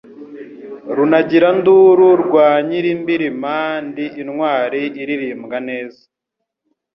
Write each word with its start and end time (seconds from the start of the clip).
Runagiranduru 0.95 2.07
rwa 2.23 2.47
Nyilimbirima, 2.67 3.55
ndi 3.87 4.05
intwali 4.21 4.83
ilirimbwa 5.01 5.57
neza. 5.67 6.01